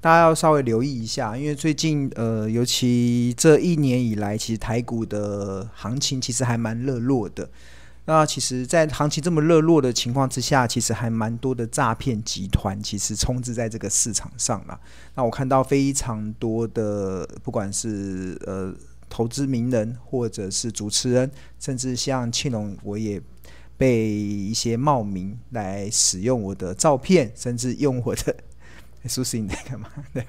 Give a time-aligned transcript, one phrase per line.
[0.00, 7.48] 大家要稍微留意一下，因为最近呃，尤其这一年以来，其实台股的行情其实还蛮热络的。
[8.06, 14.80] 那其实，在行情这么热络的情况之下，其实还蛮多的诈骗集团其实充斥在这个市场上了。
[15.14, 18.74] 那我看到非常多的，不管是呃
[19.10, 21.30] 投资名人，或者是主持人，
[21.60, 23.20] 甚至像庆隆，我也
[23.76, 28.34] 被一些冒名来使用我的照片，甚至用我的，
[29.08, 29.88] 苏轼你在干嘛？
[30.12, 30.26] 对，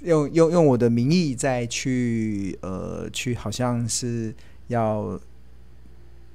[0.00, 4.34] 用用用我的名义再去呃去，好像是
[4.68, 5.20] 要。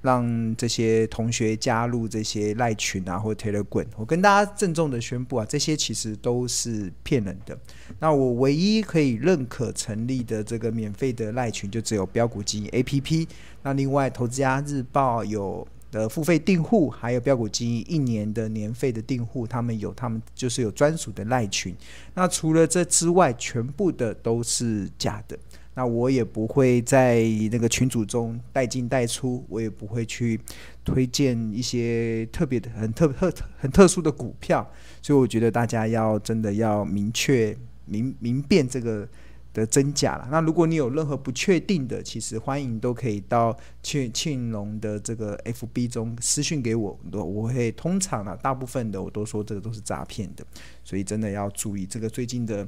[0.04, 7.56] 让这些同学加入这些赖群啊，或 Telegram，我跟大家郑重的宣布啊，这些其实都是骗人的。
[8.00, 13.28] 那我唯一可以认可成立的这个免费的赖群，就只有标股基金 APP。
[13.62, 21.76] 那另外，投资家日报有的付费订户，还有标股基金一年的年费的订户，他们有他们就是有专属的赖群。
[22.14, 25.38] 那除了这之外，全部的都是假的。
[25.74, 30.38] 那我也不会在那个群组中带进带出，我也不会去
[30.84, 34.70] 推荐一些特别的、很特特很特殊的股票，
[35.02, 39.08] 所以我觉得大家要真的要明确明明辨这个
[39.54, 40.28] 的真假了。
[40.32, 50.46] 那如果你有任何不确定的，其实欢迎都可以到庆庆隆的这个 FB 中私讯给我，我我会通常啊，大部分的我都说这个都是诈骗的，
[50.84, 52.68] 所以真的要注意这个最近的。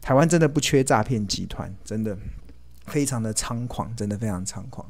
[0.00, 2.18] 台湾真的不缺诈骗集团，真的
[2.86, 4.84] 非常的猖狂，真的非常猖狂。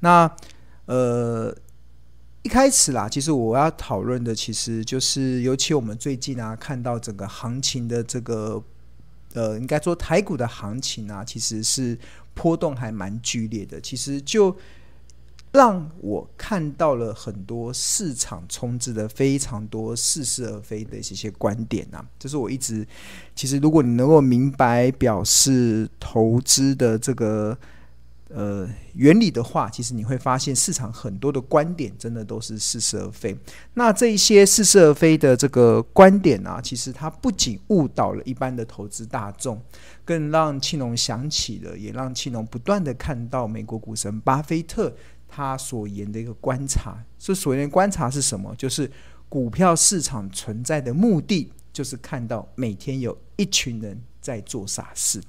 [0.00, 0.34] 那
[0.86, 1.54] 呃，
[2.40, 8.62] 一开始啦，其实我要讨论的，其实就是尤其我们最近啊，看到整个行情的这个
[9.34, 11.98] 呃，应该说台股的行情啊，其实是
[12.32, 13.80] 波动还蛮剧烈的。
[13.80, 14.56] 其实就
[15.52, 22.84] 让我看到了很多市场充斥的非常多似是而非的一些观点呐、啊，这是我一直
[23.36, 27.56] 其实如果你能够明白表示投资的这个
[28.34, 33.36] 呃原理的话，其实你会发现市场很多的观点真的都是似是而非。
[33.74, 39.62] 那这一些似是而非的这个观点啊，其实它不仅误导了一般的投资大众，
[40.04, 44.92] 更让庆隆想起了，也让庆隆不断的看到美国股神巴菲特。
[45.26, 48.54] 他所言的一个观察，这所言的观察是什么？
[48.56, 48.88] 就是
[49.28, 55.20] 股票市场存在的目的，就是看到每天有一群人在做傻事。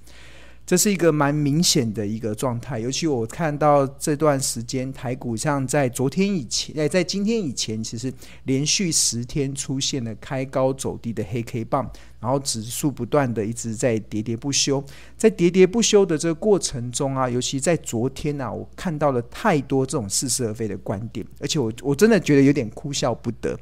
[0.66, 8.12] 这是一个蛮明显的一个状态，尤其我看到这段时间台股，像在昨天以前，哎，在今天以前，其实
[8.46, 11.88] 连续十天出现了开高走低的黑 K 棒，
[12.20, 14.84] 然后指数不断的一直在喋喋不休，
[15.16, 23.56] 在喋喋不休的这个过程中啊，尤其在昨天啊，我看到了太多这种似是而非的观点，而且我我真的觉得有点哭笑不得，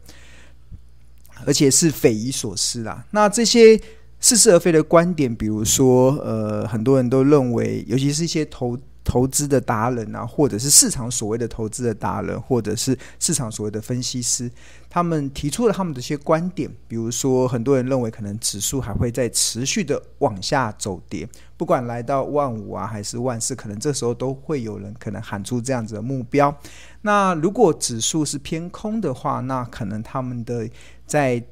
[1.46, 3.06] 而且是匪夷所思啦。
[3.12, 3.78] 那这些。
[4.24, 14.50] 似是而非的观点，比如说，呃，很多人都认为，尤其是一些投投资的达人啊，或者是市场所谓的投资的达人，或者是市场所谓的分析师，
[14.90, 16.72] 他们提出了他们的一些观点。
[16.88, 26.58] 比如说，很多人认为可能指数还会再持续的往下走跌，不管来到万五啊还是万四，可能这时候都会有人可能喊出这样子的目标。
[27.02, 30.66] 那如果指数是偏空的话，那可能他们的
[31.06, 31.44] 在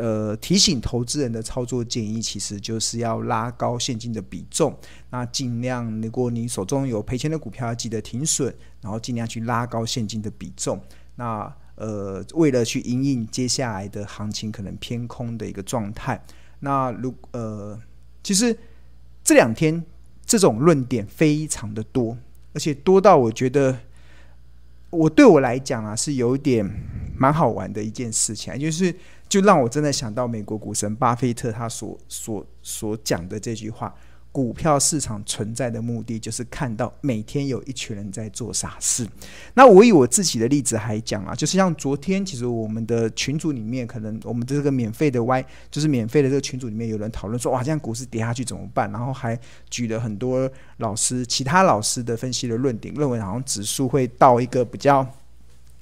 [0.00, 4.72] 呃，提醒投资人的操作建议，其实就是要拉高现金的比重。
[5.10, 10.80] 那尽量，如果你手中有赔钱的股票，要记得停损，然后尽量去拉高现金的比重。
[11.16, 16.24] 那呃，为了去因应接下来的行情可能偏空的一个状态。
[16.60, 17.76] 那如呃，
[18.22, 18.56] 其实
[19.24, 19.84] 这两天
[20.24, 22.16] 这种论点非常的多，
[22.52, 23.76] 而且多到我觉得，
[24.90, 26.64] 我对我来讲啊，是有点
[27.16, 28.94] 蛮好玩的一件事情，就是。
[29.28, 33.94] 就让我真的想到美国股神巴菲特他所所所讲的这句话：
[34.32, 39.06] 股票市场存在的目的就是看到每天有一群人在做傻事。
[39.54, 48.90] 那我以我自己的例子还讲啊，就是像昨天，其实我们的群组里面，可能我们的这个免费的 Y，就是免费的这个群组里面有人讨论说，哇，这样股市跌下去怎么办？
[48.92, 49.38] 然后还
[49.68, 55.06] 举了很多老师、其他老师的分析的论点，认为好像指数会到一个比较。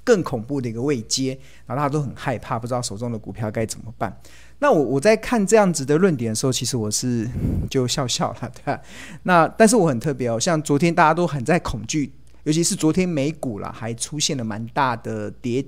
[0.07, 1.37] 更恐怖的一个位阶，
[1.67, 4.17] 然后大家都很害怕，不知道手中的股票该怎么办。
[4.61, 7.29] 那我我在看这样子的论点的时候，其实我是
[7.69, 8.81] 就笑笑了，对吧？
[9.25, 12.13] 那但是我很特别哦，像昨天大家都很在恐惧，
[12.45, 15.63] 尤其是昨天美股啦，还出现了蛮大的跌。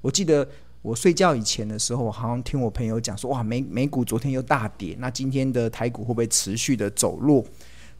[0.00, 0.46] 我记得
[0.82, 7.42] 我睡觉以前的时候，我好像听我朋友讲说，哇，美美股昨天又大跌，那今天的台股会不会持续的走弱？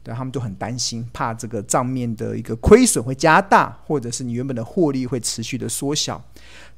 [0.05, 6.23] 对，他们都很担心，怕这个账面的一个亏损会加大，或者是你原本的获利会持续的缩小。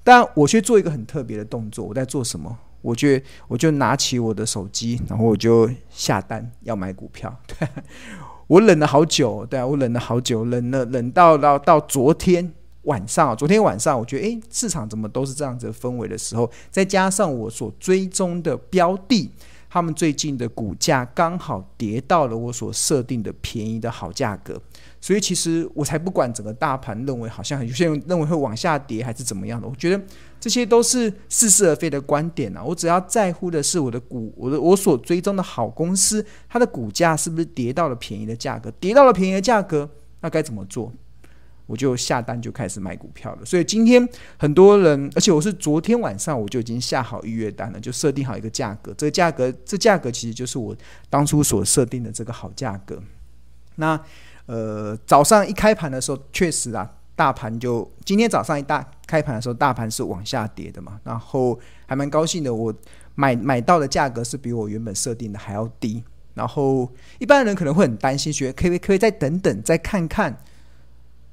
[0.02, 2.58] 但我却做一个很特别的动作，我在做什么？
[2.82, 3.10] 我就
[3.50, 7.38] 我就拿起我的手机，然后我就下单要买股票。
[7.46, 7.68] 对，
[8.48, 12.54] 我忍了好久，对啊，我忍了好久，忍了忍到到到昨天
[12.84, 19.30] 晚上，昨天晚上我觉得，诶，市场怎么都是这样子氛围的时候，再加上我所追踪的标的，
[19.70, 24.62] 他们最近的股价刚好跌到了我所设定的便宜的好价格。
[25.00, 30.04] 所以其实我才不管整个大盘认为好像有些人认为会往下跌还是怎么样的，我觉得
[30.40, 32.64] 这些都是似是而非的观点啊。
[32.64, 38.72] 我只要在乎的是我的股，我的我所追踪的好公司，它的股价是不是跌到了便宜的价格？
[38.80, 39.90] 跌到了便宜的价格，
[40.22, 40.92] 那该怎么做？
[41.68, 43.46] 我就下单就开始买股票了。
[43.46, 48.92] 所以今天很多人，而且我是昨天晚上我就已经下好预约单了，就设定好一个价格。
[48.98, 50.76] 这个价格，这价格其实就是我
[51.10, 53.00] 当初所设定的这个好价格。
[53.76, 54.00] 那。
[54.48, 60.98] 呃，早上一开盘的时候，确实啊，大盘就今天早上一大开盘的时候，大盘是往下跌的嘛。
[61.04, 62.74] 然后还蛮高兴的，我
[63.16, 66.02] 买买到的价格是比我原本设定的还要低。
[66.34, 66.90] 然后
[67.20, 70.34] 一般人可能会很担心，觉得可以可以再等等，再看看。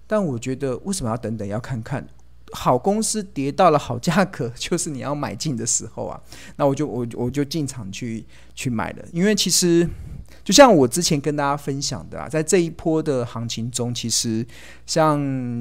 [0.06, 2.06] 但我觉得为什么要等等，要看看？
[2.52, 6.20] 好公司跌到了好价格， 就是你要买进的时候啊。
[6.56, 8.24] 那我就我我就进场去
[8.54, 9.88] 去买了，因为其实。
[10.42, 14.46] 就像我之前跟大家分享的啊，在这一波的行情中，其实
[14.84, 15.18] 像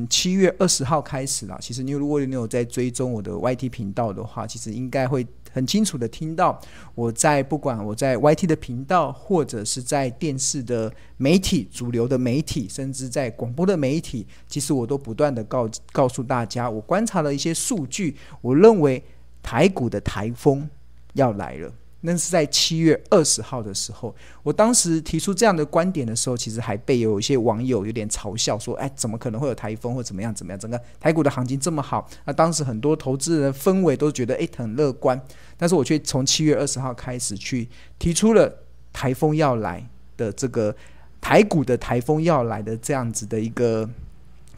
[0.09, 6.59] 七月二十号开始啦，其实你如果你有在追踪我的 YT 频道的话，其实应该会很清楚的听到
[6.95, 19.01] 我在不管我在 YT 的频道，或者是在电视的媒体、主流的媒体，甚至在广播的媒体，其实我都不断的告告诉大家，我观察了一些数据，我认为
[19.44, 20.67] 台股的台风
[21.13, 21.71] 要来了。
[22.05, 24.13] 那是在七月二十号的时候，
[24.44, 30.59] 我当时提出这样的观点的时候，其实还被有一些网友有点嘲笑，说：“哎，怎么可能会有台风或怎么样怎么样？
[30.59, 35.19] 整个台股的行情这么好。”那当时很多投资人的氛围都觉得哎很乐观，
[35.57, 38.53] 但是我却从七月二十号开始去提出了
[38.91, 39.81] 台风要来
[40.17, 40.75] 的这个
[41.21, 43.89] 台股的台风要来的这样子的一个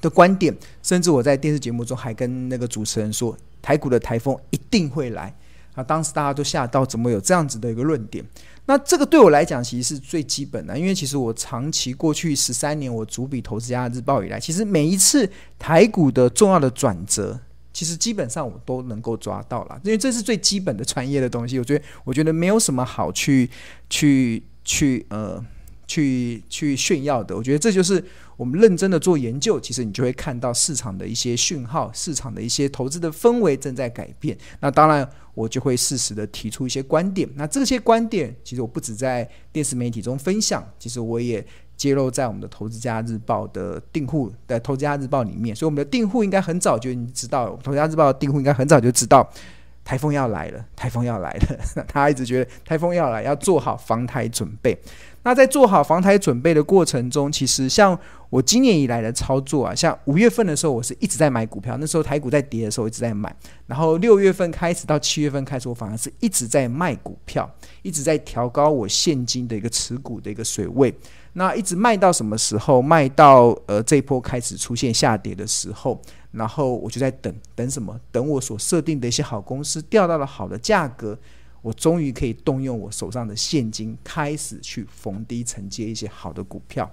[0.01, 0.51] 的观点，
[0.81, 5.31] 甚至我在电视节目中还跟那个主持人说，台股的台风一定会来。
[5.75, 8.25] 啊，当时大家都吓到，怎么有这样子的一个论点？
[8.65, 15.29] 那这个对我来讲，其实是最基本的，因为其实我长期过去十三年，我主笔《投资家日报》以来，其实每一次
[15.59, 17.39] 台股的重要的转折，
[17.71, 21.59] 其实基本上我都能够抓到了，因为这是最基本的专业的东西。
[21.59, 23.49] 我觉得，我觉得没有什么好去
[23.89, 25.43] 去去呃
[25.85, 27.35] 去去炫耀的。
[27.35, 28.03] 我觉得这就是。
[28.37, 34.37] 我们认真的做研究，其实你就会看到市场的一些讯号，市场的一些投资的氛围正在改变。
[34.59, 37.29] 那当然，我就会适时的提出一些观点。
[37.35, 41.45] 那这些观点，其实我不止在电视媒体中分享，其实我也
[41.77, 45.55] 揭露在我们的《投资家日报》的订户的《投资家日报》里面。
[45.55, 49.29] 所以，我们的订户应该很早就已经知道，《投资家日报》的订户应该很早就知道
[49.85, 51.85] 台风要来了，台风要来了。
[51.87, 54.77] 他一直觉得台风要来，要做好防台准备。
[55.25, 57.97] 那在做好防台准备的过程中，其实像
[58.29, 63.35] 我今年以来的操作啊，像五月份的时候，我是一直在买股票，那时候台股在跌的时候一直在买，
[63.65, 67.49] 然后六月份开始到七月份开始，我反而是一直在卖股票，
[67.81, 70.93] 一直在调高我现金的一个持股的一个水位。
[71.33, 72.79] 那一直卖到什么时候？
[72.79, 75.99] 卖到呃这一波开始出现下跌的时候，
[76.33, 77.99] 然后我就在等等什么？
[78.11, 81.17] 等我所设定的一些好公司掉到了好的价格。
[81.65, 86.87] 我终于可以动用我手上的现金，开始去逢低承接一些好的股票。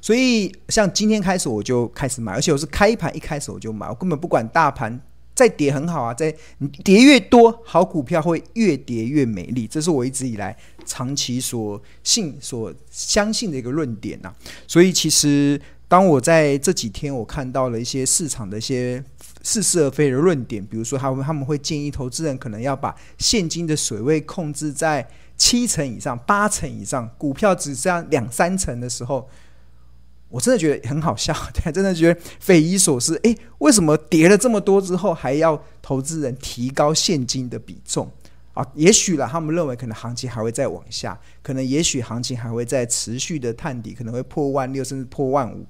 [0.00, 5.00] 所以，像今天开始我就开始买，而且我是开盘一开始我就买，我根本不管大盘
[5.34, 6.32] 再跌很好啊，在
[6.84, 14.32] 跌越多，好股票会越跌越美丽，这是我一直以来长期所信、所相信的一个论点呐。
[14.68, 19.04] 所以，其实当我在这几天我看到了一些市场的一些。
[19.42, 29.28] 似是而非的论点，比如说他们他们会建议投资人可能要把现金的水位控制在七成以上、八成以上，股票只剩下两三成的时候，
[30.30, 33.14] 我真的觉得很好笑， 对，真的觉得匪夷所思。
[33.22, 38.10] 诶，为什么跌了这么多之后，还要投资人提高现金的比重
[38.56, 38.66] 啊？
[38.74, 45.64] 也许了，他们认为可能行情还会再往下，可能也许行情还会再持续的探底，可能会破万六，甚至破万五。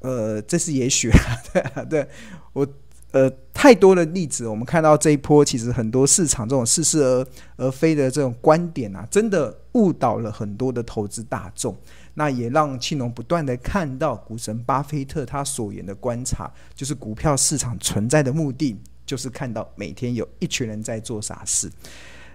[0.00, 2.08] 呃，这是也许啊，对，对
[2.52, 2.66] 我
[3.10, 11.76] 呃太多的例子，我们看到这一波其实很多市场这种似是而而非的这种观点啊，真的误导了很多的投资大众。
[12.14, 18.76] 那也让庆农不断的看到股神巴菲特他所言的观察，就是股票市场存在的目的，
[19.10, 21.68] 就是看到每天有一群人在做傻事。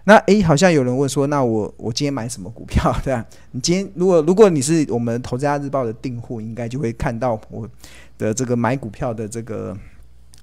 [0.03, 2.94] 那诶，好像有人问说，那我我今天买什么股票？
[3.01, 3.25] 对吧？
[3.51, 7.65] 你今天如果如果你是我们投资家日报的订户，应该就会看到我
[8.17, 9.74] 的这个买股票的这个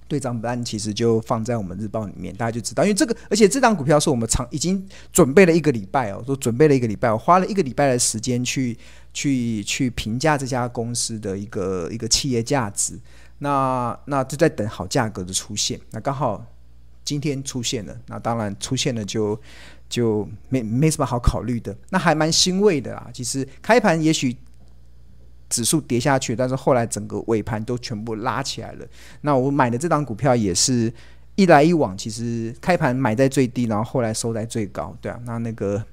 [0.08, 2.82] 对账单，其实就放在我们日报里面，大家就知道。
[2.82, 8.74] 因为这个，而且这档股票是我们长已经准备了一个礼拜哦，都准备了一个礼拜，我花了一个礼拜的时间去
[9.12, 12.98] 去去评价这家公司的一个一个企业价值。
[13.42, 16.44] 那那就在等好价格的出现，那刚好。
[17.04, 19.38] 今天出现了，那当然出现了就
[19.88, 23.10] 就没没什么好考虑的，那还蛮欣慰的啦。
[23.12, 24.34] 其实开盘也许
[25.50, 28.86] 指数跌下去，但是后来整个尾盘都全部拉起来了。
[29.22, 30.94] 那我买的这档股票也是
[31.34, 35.20] 一来一往，其实开盘买在最低，然后后来收在最高，对啊。
[35.24, 35.84] 那那个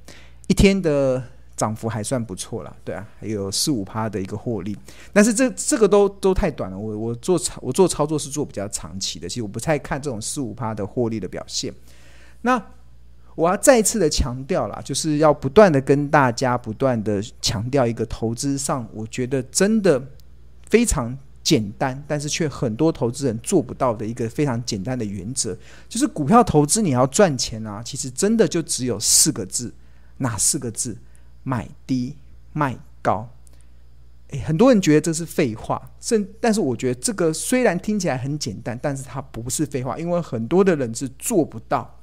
[0.45, 1.23] 一天的。
[1.59, 4.77] 涨幅还算不错了，对啊，还有四五趴的一个获利，
[5.11, 6.79] 但是这这个都都太短了。
[6.79, 11.73] 我我做操我做操作是做比较长期的，其实我不太看这种四五趴的获利的表现。
[12.43, 12.63] 那
[13.35, 20.01] 我要再次的强调了，就是要不断的跟大家不断的强调一个投资上，我觉得真的
[20.69, 25.57] 非常简单，但是却很多投资人做不到的一个非常简单的原则，
[25.89, 29.73] 就是股票投资你要赚钱啊，其实真的就只有四个字，
[30.19, 30.97] 哪四个字？
[31.43, 32.15] 买低
[32.53, 33.29] 卖高，
[34.29, 41.95] 诶，很多人觉得这是废话，甚但是我觉得这个虽然听起来很简单，但是它不是废话，因为很多的人是做不到。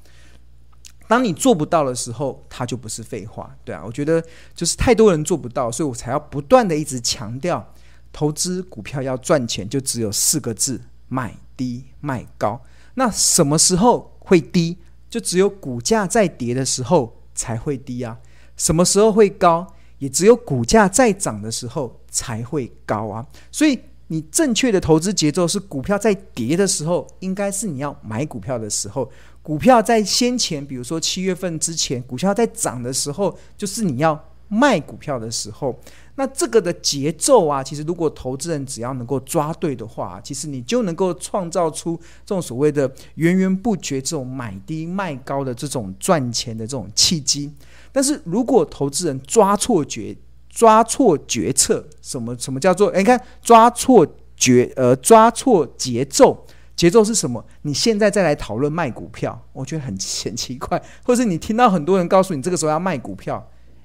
[1.09, 3.81] 当你做不到的时候，它就不是废话，对啊。
[3.87, 4.21] 我觉得
[4.55, 7.73] 就是太多人做不到，所以我才要不断的一直强调，
[8.13, 12.61] 投资股票要赚钱，就只有四个字：买低卖高。
[12.95, 14.79] 那什么时候会低？
[15.09, 18.19] 就只有股价在跌的时候才会低啊。
[18.57, 19.67] 什么时候会高？
[19.99, 23.27] 也只有股价在涨的时候才会高啊！
[23.51, 29.09] 所以你正确的投资节奏是：股票在跌的时候，应该是你要买股票的时候；
[29.43, 35.75] 股票在先前，比如说七月份之前，股票在涨的时候，就是你要卖股票的时候。
[36.17, 47.51] 那这个的节奏啊，其实如果投资人只要能够抓对的话，其实你就能够创造出这种所谓的源源不绝、这种买低卖高的这种赚钱的这种契机。
[47.97, 50.15] 但是如果投资人抓错决
[50.51, 52.93] 抓错决策，什么什么叫做？
[52.93, 56.45] 你看抓错决呃抓错节奏，
[56.77, 57.43] 节奏是什么？
[57.63, 59.89] 你现在再来讨论卖股票，我觉得很
[60.25, 60.79] 很奇怪。
[61.07, 63.43] 或者是你听到很多人告诉你这个时候要卖股票，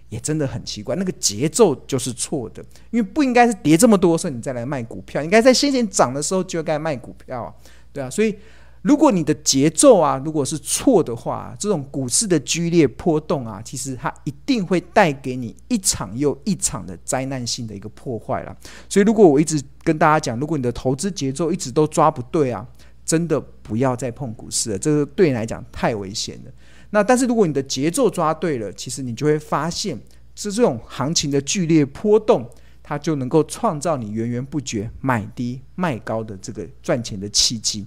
[0.10, 0.94] 也真的很奇怪。
[0.98, 7.53] 那个节奏就是错的，因为不应该是跌这么多时候你再来卖股票，应该在先前涨的时候就该卖股票啊，
[7.94, 8.38] 对啊，所以。
[8.81, 18.57] 如果你的节奏啊，如果是错的话，这种股市的剧烈波动啊，其实它一定会带给你一场又一场的灾难性的一个破坏了。
[18.89, 22.65] 所以，如果我一直跟大家讲，如果你的投资节奏一直都抓不对啊，
[23.05, 26.51] 真的不要再碰股市了，这个对你来讲太危险了。
[26.89, 29.95] 那但是如果你的节奏抓对了，其实你就会发现，
[30.33, 32.50] 是这种行情的剧烈波动，
[32.81, 37.85] 它就能够创造你源源不绝买低卖高的这个赚钱的契机。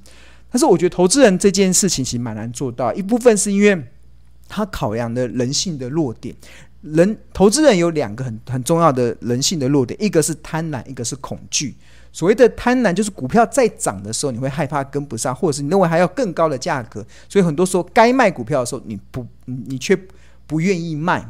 [0.55, 3.85] 但是我觉得投资人这件事情其实蛮难做到，一部分是因为
[4.49, 6.33] 他考量的人性的弱点。
[6.83, 11.75] 人投资人有两个很很重要的人性的弱点，一个是贪婪，一个是恐惧。
[12.13, 19.99] 所谓的贪婪就是股票在涨的时候，你会害怕跟不上，或者是你认为还要更高的价格，所以很多时候该卖股票的时候，你不你却
[20.47, 21.29] 不愿意卖，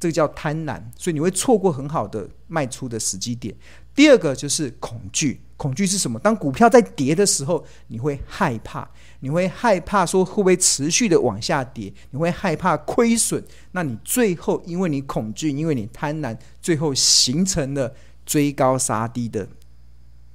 [0.00, 3.54] 这个叫贪婪，所以你会错过很好的卖出的时机点。
[3.94, 5.40] 第二个就是恐惧。
[5.56, 6.18] 恐惧是什么？
[6.18, 8.88] 当股票在跌的时候，你会害怕，
[9.20, 13.40] 你会害怕说会不会持续的往下跌，你会害怕亏损。
[13.70, 17.94] 那你最后因为你恐惧，因为你贪婪，最后形成了
[18.26, 19.46] 追高杀低的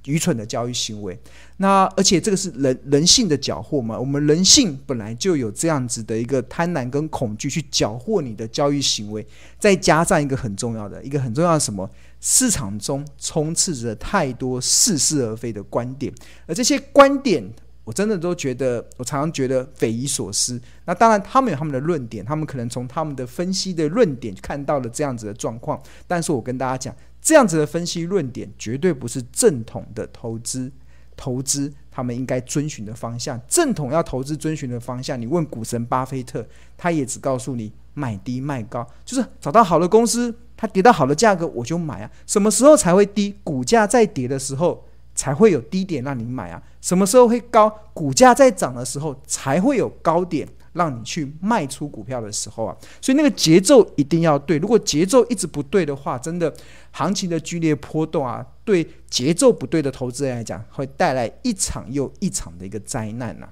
[0.08, 1.16] 愚蠢的交易行为。
[1.58, 3.98] 那而且这个是人人性的缴获嘛？
[3.98, 9.24] 我们人性本来就有这样子的一个贪婪跟恐惧去缴获你的交易行为，
[9.58, 11.88] 再加上一个很重要的一个很重要的什么？
[12.20, 16.12] 市场中充斥着太多似是而非的观点，
[16.46, 17.48] 而这些观点，
[17.84, 20.60] 我真的都觉得，我常常觉得匪夷所思。
[20.84, 25.80] 那当然，他们有他们的论点，他们可能从他们的分析的论点看到了这样子的状况。
[26.08, 26.94] 但是我跟大家讲，
[27.28, 30.72] 这样子的分析论点绝对不是正统的投资，
[31.14, 33.38] 投资他们应该遵循的方向。
[33.46, 40.34] 正统要投资遵循的方向，你问股神巴菲特，他也只告诉你买低卖高，就是找到好的公司。
[40.56, 42.10] 它跌到好的价格，我就买啊。
[42.26, 43.36] 什么时候才会低？
[43.44, 46.62] 股价在跌的时候才会有低点让你买啊。
[46.80, 47.68] 什么时候会高？
[47.92, 52.74] 股价在涨的时候才会有高点让你去卖出股票的时候啊。
[53.02, 54.56] 所以那个节奏一定要对。
[54.56, 56.50] 如果节奏一直不对的话，真的
[56.92, 63.48] 行情的剧烈波动啊，对节奏不对的投资人来讲，会带来一场又一场的一个灾难呐。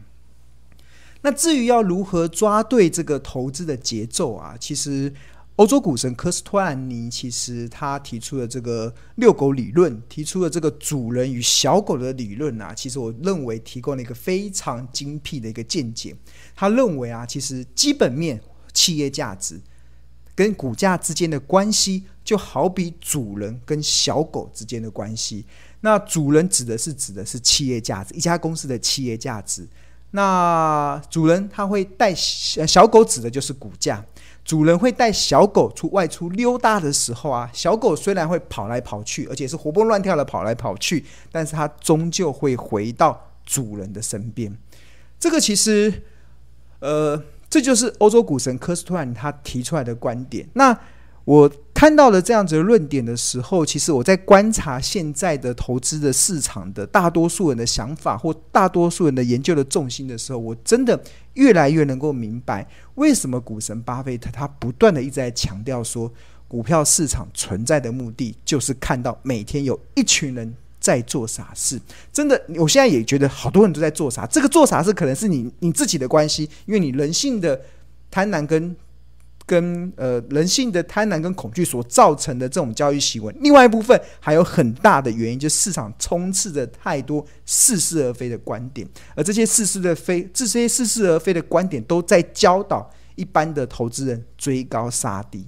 [1.22, 5.12] 那至于要如何抓对这个投资的节奏啊，其实
[5.56, 16.14] 欧洲股神科斯托兰尼其实他提出了这个遛狗理论，提出了这个主人与小狗的理论啊，其实我认为提供了一个非常精辟的一个见解。
[16.54, 18.38] 他认为啊，其实基本面、
[18.74, 19.58] 企业价值
[20.34, 25.46] 跟股价之间的关系，就好比主人跟小狗之间的关系。
[25.80, 29.66] 那主人指的是指的是企业价值，一家公司的企业价值。
[30.10, 34.04] 那主人他会带小狗，指的就是股价。
[34.46, 44.56] 主人会带小狗出外出溜达的时候啊，小狗虽然会跑来跑去，而且是活蹦乱跳的跑来跑去，但是它终究会回到主人的身边。
[45.18, 46.04] 这个其实，
[46.78, 50.48] 呃，这就是欧洲股神科斯托兰他提出来的观点。
[50.54, 50.78] 那
[51.24, 60.98] 我看到了这样子的论点的时候，其实我在观察现在的投资的市场的大多数人的想法或大多数人的研究的重心的时候，我真的
[61.34, 66.10] 越来越能够明白，为什么股神巴菲特他不断的一直在强调说，
[66.48, 71.78] 股票市场存在的目的就是看到每天有一群人在做傻事。
[72.10, 77.60] 真的，我现在也觉得好多人都在做傻，这个做傻事可能是你你自己的关系，因为你人性的
[78.10, 78.74] 贪婪跟。
[79.46, 88.84] 跟呃人性的贪婪跟恐惧所造成的这种交易行为，另外一部分还有很大的原因，就是市场充斥着太多似是而非的观点，
[89.14, 95.46] 而这些似是的非，这些似是而非的观点都在教导一般的投资人追高杀低。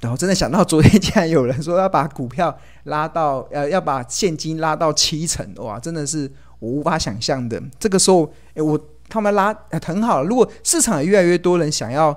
[0.00, 7.62] 然后真的想到昨天竟然有人说要把股票拉到呃要把现金拉到七成，哇，真的是我无法想象的。
[7.78, 8.78] 这个时候，哎我。
[9.14, 9.54] 他们拉
[9.86, 10.24] 很好。
[10.24, 12.10] 如果市场越来越多人想要，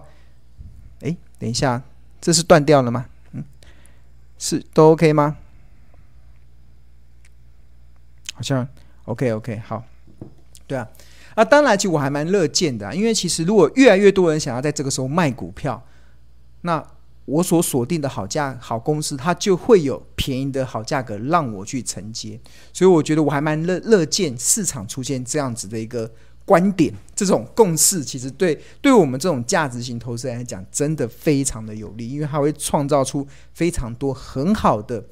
[1.01, 1.79] 哎，等一下，
[2.19, 3.05] 这是断掉了吗？
[3.33, 3.43] 嗯，
[4.39, 5.37] 是都 OK 吗？
[8.33, 8.67] 好像
[9.05, 9.83] OK OK 好，
[10.65, 10.89] 对啊，
[11.35, 15.79] 啊，当然，其实我还蛮乐见的啊，因为其实如果越来越多人想要在这个时候卖股票，
[16.61, 16.83] 那
[17.25, 22.39] 我所锁定的好价好公司，它就会有便宜的好价格让我去承接，
[22.73, 26.11] 所以我觉得我还蛮乐乐见市场出现这样子的一个。
[26.47, 35.03] 观点这种共识，其实对对我们这种价值型投资人来讲，真的非常的有利，因为它会创造出非常多很好的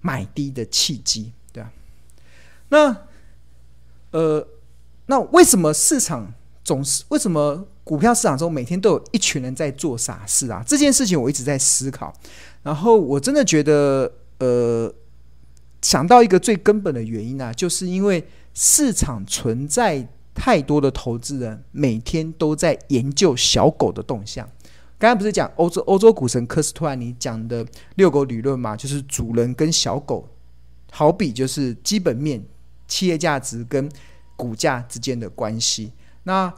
[0.00, 1.72] 买低的契机，对啊。
[2.70, 3.04] 那
[4.10, 4.48] 呃，
[5.06, 10.64] 那为什么市场总是为什么股票市场中每天都有一群人在做傻事啊？
[10.66, 12.12] 这件事情我一直在思考，
[12.64, 14.92] 然后我真的觉得，呃，
[15.82, 20.08] 想到一个最根本的原因啊，就是因为市场存在。
[20.38, 24.48] 太多的投资人每天都在研究小狗的动向。
[24.96, 28.76] 刚才不是讲欧洲欧洲股神科斯托兰尼讲的遛狗理论吗？
[28.76, 30.28] 就是主人跟小狗，
[30.92, 32.42] 好比就是基本面、
[32.86, 33.90] 企业价值跟
[34.36, 35.92] 股价之间的关系。
[36.22, 36.52] 那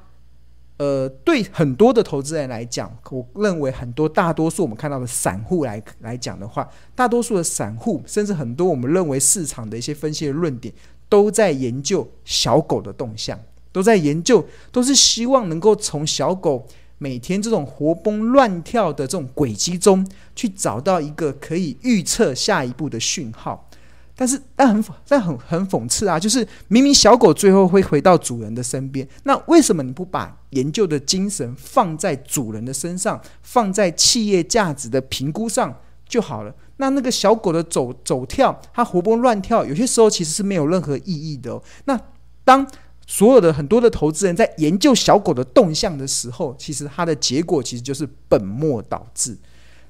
[0.77, 10.73] 呃，对很多的投资人来讲，我认为很多大多数我们看到的散户来来讲的话，大多数的散户，甚至很多我们认为市场的一些分析的论点，
[11.09, 13.39] 都在研究小狗的动向。
[13.73, 16.67] 都在研究，都是希望能够从小狗
[16.99, 23.69] 每天这种活蹦乱跳的这种轨迹中，去找到一个可以预测下一步的讯号。
[24.15, 35.75] 但是，但很但很很讽刺啊，就是明明小狗最后会回到主人的身边，那为什么你不把研究的精神放在主人的身上，放在企业价值的评估上
[36.07, 36.55] 就好了？
[36.77, 41.63] 那那个小狗的走走跳，它活蹦乱跳，有些时候其实是没有任何意义的哦。
[41.87, 41.99] 那
[42.45, 42.67] 当
[43.13, 49.37] 所有的很多的投资人在研究小狗的动向的时候，其实它的结果其实就是本末倒置，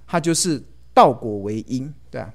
[0.07, 0.63] 它就是
[0.95, 2.33] 倒果为因，对啊，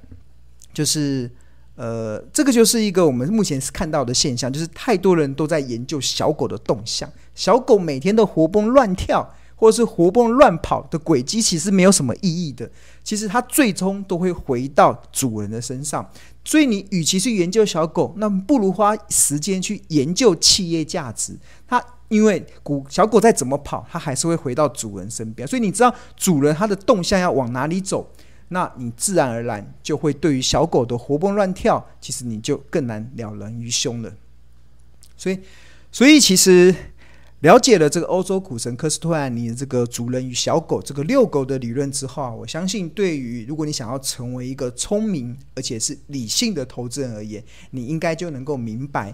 [0.71, 1.27] 就是
[1.73, 9.27] 呃，这个就是一个我们目前是看到的现象，就是太多人都在研究小狗的动向，小狗每天都活蹦乱跳。
[9.55, 12.69] 或者是活蹦乱跑的轨迹，其实没有什么意义的。
[13.03, 16.07] 其实它最终都会回到主人的身上。
[16.43, 21.37] 所以你与其去研究小狗，那不如花时间去研究企业价值。
[21.67, 25.47] 它因为股小狗再怎么跑，它还是会回到主人身边。
[25.47, 28.07] 所以你知道主人它的动向要往哪里走，
[28.49, 34.11] 那你自然而然就会对于小狗的活蹦乱跳，其实你就更难了然于胸了。
[35.15, 35.39] 所以，
[35.91, 36.75] 所以其实。
[37.41, 49.13] 了解了这个欧洲股神科斯托兰尼的这个主人与小狗这个遛狗的理论之后啊，我相信对于如果你想要成为一个聪明而且是理性的投资人而言，你应该就能够明白，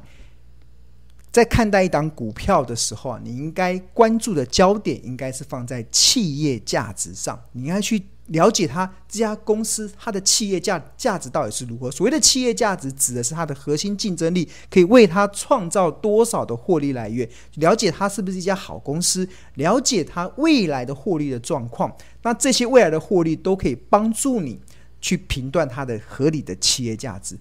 [1.31, 11.91] 在看待一档股票的时候啊，你应该关注的焦点应该是放在企业价值上，你应该去了解他这家公司它的企业价价值到底是如何。
[11.91, 17.27] 所谓的企业价值，指的是它的核心竞争力可以为它创造多少的获利来源。
[17.55, 21.93] 了解它是不是一家好公司，了解它未来的获利的状况。
[22.21, 24.57] 那这些未来的获利都可以帮助你
[25.01, 27.37] 去评断它的合理的企业价值。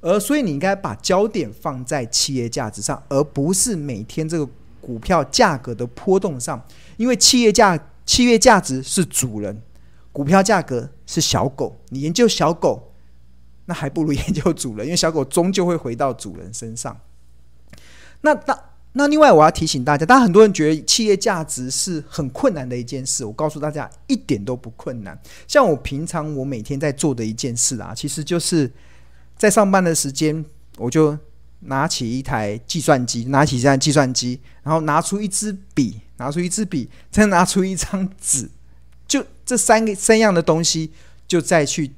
[0.00, 4.48] 而所以你应该把焦点放在企业价值上，而不是每天这个
[4.80, 6.64] 股票价格的波动上，
[6.96, 9.60] 因为企业价企业价值是主人。
[10.12, 12.92] 股票价格是小狗，你研究小狗，
[13.64, 17.00] 那还不如研究主人， 因为小狗终究会回到主人身上。
[18.20, 18.58] 那那
[18.92, 25.18] 那另外，我要提醒大家，当然很多人觉得企业价值是很困难的一件事，我告诉大家一点都不困难。
[25.48, 28.70] 像我平常我每天在做的一件事啊，其实就是
[29.36, 30.44] 在上班的时间，
[30.76, 31.18] 我就
[31.60, 38.50] 拿起一台计算机，拿起这台计算机，然后拿出一支笔，拿出一支笔，再拿出一张纸。
[39.44, 40.90] 这三个三样的东西，
[41.26, 41.92] 就再去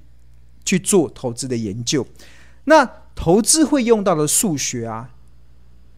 [0.64, 2.07] 去做投资的研究。
[2.64, 5.11] 那投资会用到的数学啊，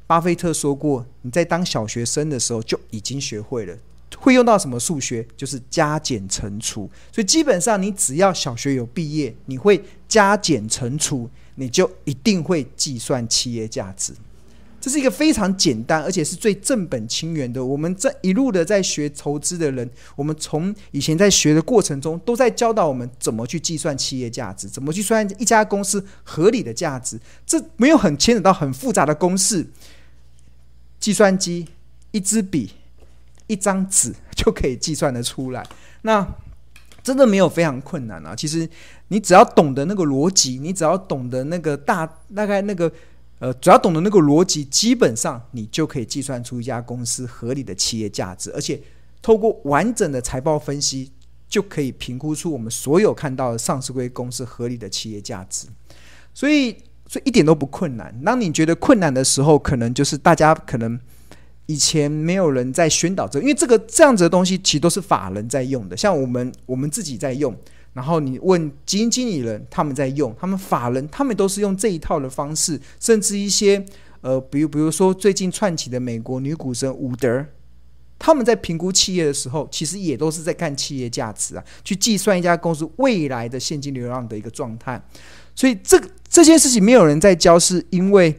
[0.07, 3.77] 巴菲特说过，你在当小学生的时候就已经学会了。
[4.19, 5.27] 会用到什么数学？
[5.37, 6.89] 就是加减乘除。
[7.13, 14.13] 所以基本上，你只要小学有毕业，你会加减乘除，你就一定会计算企业价值。
[14.87, 17.65] 这是一个非常简单，而且是最正本清源的。
[17.65, 27.19] 我们这一路的在学投资的人，我们从以前在学的过程中，都在教导我们怎么去计算企业价值，怎么去算一家公司合理的价值。
[27.45, 29.67] 这没有很牵扯到很复杂的公式，
[31.01, 31.67] 计算机
[32.13, 32.71] 一支笔、
[33.49, 35.67] 一张纸就可以计算得出来。
[36.03, 36.25] 那
[37.03, 38.37] 真的没有非常困难啊！
[38.37, 38.71] 其实
[39.09, 42.93] 你只要懂得那个逻辑，你只要懂得那个大大概那个。
[43.39, 48.81] 呃，只要懂得那个逻辑，基本上你就可以计算出一家公司合理的企业价值，而且
[49.21, 51.13] 透过完整的财报分析，
[51.47, 55.67] 就可以评估出我们所有看到的上市规公司合理的企业价值。
[56.33, 56.75] 所以，
[57.07, 58.19] 所以一点都不困难。
[58.25, 60.99] 当你觉得困难的时候，可能就是大家可能
[61.67, 67.55] 以前没有人在宣导这个，因为这个这样子的东西其实都是法人在用的，像我们我们自己在用。
[67.97, 73.83] 然后你问基金经理人，他们在用，他们法人，他们都是用这一套的方式，甚至一些
[74.21, 77.47] 呃，比如比如说最近窜起的美国女股神伍德，
[78.19, 85.03] 他们在评估企业的时候，其实也都是在看企业价值啊，去计算一家公司未来的现金流量的一个状态。
[85.55, 88.39] 所以这这件事情没有人在教，是因为。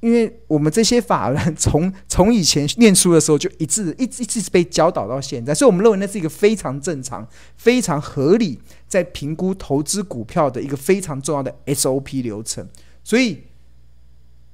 [0.00, 8.58] 因为我们这些法人 从从以前念书的时候就一直一直一直被教导到现在，所以我们认为那是一个非常正常、非常合理，
[8.88, 12.68] 在评估投资股票的一个非常重要的 SOP 流程。
[13.04, 13.44] 所以，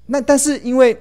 [0.07, 0.99] 那但是因为。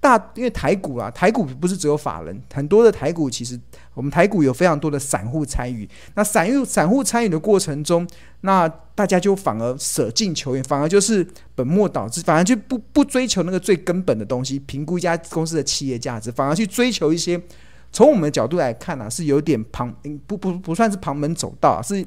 [0.00, 3.60] 大因为台股啊，台股不是只有法人，很多的台股其实
[3.92, 5.86] 我们台股有非常多的散户参与。
[6.14, 8.08] 那散户散户参与的过程中，
[8.40, 17.38] 那大家就反而舍近求远，反而就是本末倒置，反而就不不追求那个最根本的东西，评估一家公司的企业价值，反而去追求一些
[17.92, 19.94] 从我们的角度来看呢、啊，是有点旁
[20.26, 22.02] 不不不算是旁门走道、啊，是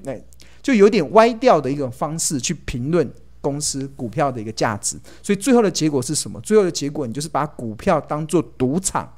[0.63, 3.07] 就有点歪掉的一种方式去评论。
[3.43, 6.39] 公司股票的一个价值，所以最后的结果是什么？
[6.39, 9.13] 最后的结果，你就是把股票当做赌场，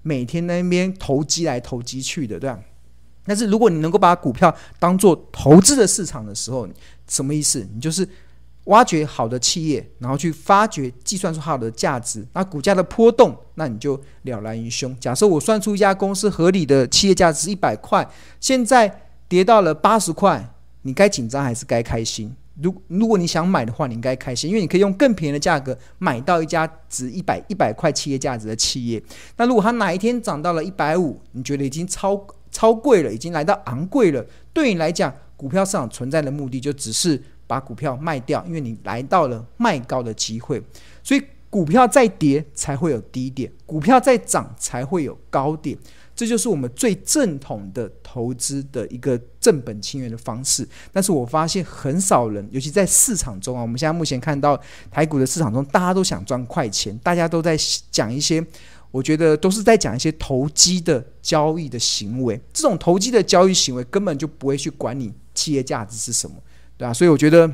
[0.00, 2.58] 每天那边投机来投机去的，对吧？
[3.26, 6.66] 但是如果你能够把股票当做投资的市场的时候，
[7.06, 7.68] 什么意思？
[7.74, 8.08] 你就是
[8.64, 14.98] 挖掘好的企业，然后去发掘、计算出好的价值，那股价的波动，那你就了然于胸。
[14.98, 18.08] 假设我算出一家公司合理的企业价值是一百块，
[18.40, 22.34] 现在跌到了八十块，你该紧张还是该开心？
[22.60, 29.02] 如如果你想买的话，你应该开心，因为你可以用更便宜的价格买到一家值一百一百块企业价值的企业。
[29.36, 40.60] 那如果它哪一天涨到了一百五，你觉得已经超超贵了，已经来到昂贵了，对你来讲，股票市场存在的目的就只是把股票卖掉，因为你来到了卖高的机会。
[41.02, 45.78] 所以股票在跌才会有低点，股票在涨才会有高点。
[46.18, 57.56] 这就是我们最正统的投资的一个正本清源的方式，但是我发现很少人，尤其在市场中啊，我们现在目前看到台股的市场中，大家都想赚快钱，大家都在
[57.92, 58.44] 讲一些，
[58.90, 66.34] 我觉得都是在讲一些投机的交易的行为，这种投机的交易行为根本就不会去管你企业价值是什么，
[66.76, 66.92] 对吧？
[66.92, 67.48] 所以我觉得。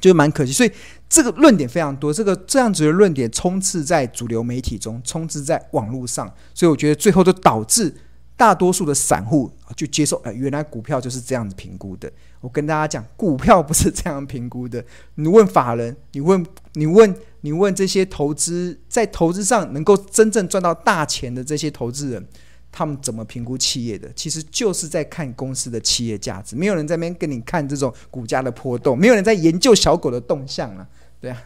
[0.00, 0.70] 就蛮可惜，所以
[1.08, 7.94] 这个论点非常多，这个这样子的论点充斥在主流媒体中，充斥在网络上，所以我觉得最后就导致
[8.36, 12.12] 大多数的散户就接受，哎，原来股票就是这样子评估的。
[12.40, 14.84] 我跟大家讲，股票不是这样评估的。
[15.16, 16.44] 你问法人，你问
[16.74, 22.24] 你问你问这些投资在投资上能够真正赚到大钱的这些投资人，
[22.70, 24.08] 他们怎么评估企业的？
[24.14, 26.54] 其实就是在看公司的企业价值。
[26.54, 30.86] 没有人在那边跟你看这种股价的波动，没有人在研究小狗的动向了，
[31.20, 31.42] 对啊，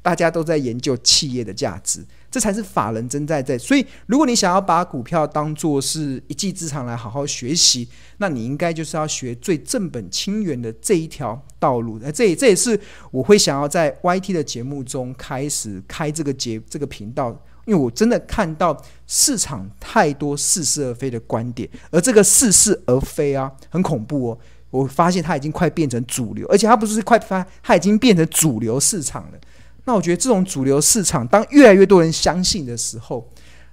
[0.00, 3.56] 大家都在研究企业的价值，这才是法人真在在。
[3.56, 11.98] 所以，如果你想要把股票当做是一技之长来好好学习，那你应该就是要学最正本清源的这一条道路。
[12.02, 12.78] 那这也这也是
[13.10, 17.40] 我会想要在 YT 的节目中开始开这个节这个频道。
[17.64, 24.38] 因为我真的看到市场太多似是而非的观点，而这个似是而非啊，很恐怖哦！
[24.72, 29.38] 我发现它已经快变成主流，而且它不是快发，它已经变成主流市场了。
[29.84, 33.30] 那我觉得这种主流市场，当越来越多人相信的时候，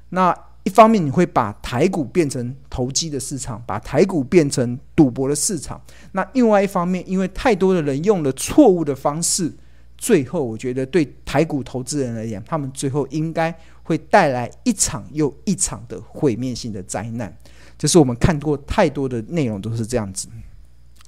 [0.09, 0.31] 那
[0.63, 5.79] 一方面你会把台股变成投机的市场，把台股变成赌博的市场；
[6.11, 9.51] 那另外一方面，因为太多的人用了错误的方式，
[9.97, 13.57] 最后我觉得对台股投资人而言，他们最后应该。
[13.89, 17.35] 会带来一场又一场的毁灭性的灾难，
[17.75, 20.27] 就是我们看过太多的内容都是这样子。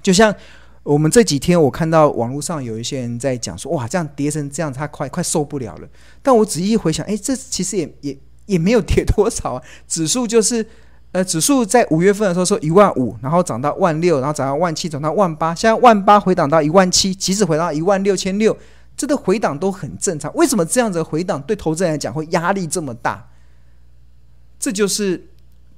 [0.02, 0.34] 就像
[0.82, 5.88] 我们这几天，我看到网络上有一些人在讲说：“哇，这样跌成这样，他快快受不了了。”
[6.20, 9.62] 但我仔细回想，哎，这其实也也也没有跌多少啊。
[9.86, 10.66] 指数就是，
[11.12, 18.56] 呃，指数在五月份的时候说一万五，然后涨到万六，然后涨到万七，涨到万八，现在万八回档到一万七，即使回到一万六千六。
[18.94, 23.26] 这个回档都很正常，为什么这样子的回档对投资人来讲会压力这么大？
[24.58, 25.28] 这就是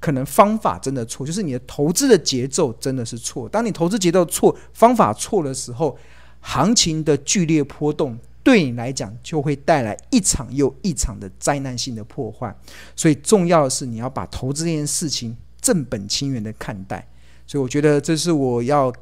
[0.05, 3.49] 可能方法真的错，就是你的投资的节奏真的是错。
[3.49, 5.97] 当你投资节奏错、方法错的时候，
[6.41, 12.55] 行情的剧烈波动对你来讲就会带来一场又一场的灾难性的破坏。
[12.95, 17.09] 所以重要的是你要把投资这件事情正本清源的看待。
[17.47, 18.93] 所以我觉得这是我要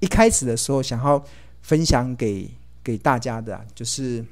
[0.00, 1.22] 一开始的时候想要
[1.62, 2.50] 分享给。
[2.82, 4.24] 给大家的，就是，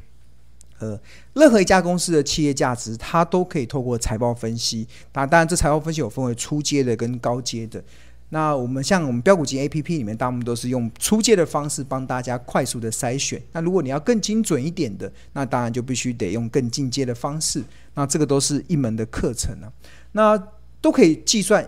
[0.78, 0.98] 呃，
[1.34, 4.86] 任何一家公司的企业价值，它都可以透过财报分析。
[5.12, 7.82] 那当然，这财报分析有分为初阶的跟高阶的。
[8.30, 13.42] 那我们像我们标股金 APP 里面，大部分都是用初阶的方式帮大家快速的筛选。
[13.52, 17.64] 那如果你要更精准一点的，那当然就必须得用更进阶的方式。
[17.94, 19.72] 那这个都是一门的课程啊，
[20.12, 20.40] 那
[20.80, 21.66] 都可以计算。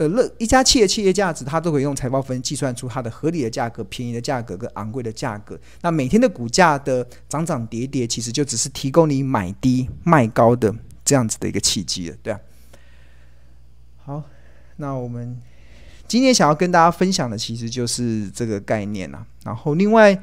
[0.00, 5.60] 呃，乐一家企业企业价值，它都可以用财报分计算出它的合理的价格、便宜的价格跟昂贵的价格。
[5.82, 12.40] 那每天的股价的涨涨跌跌，其实就只是提供你买低卖高的这样子的一个契机了，对啊。
[13.98, 14.24] 好，
[14.76, 15.38] 那我们
[16.08, 19.26] 今天想要跟大家分享的，其实就是这个概念啊。
[19.44, 20.18] 然后另外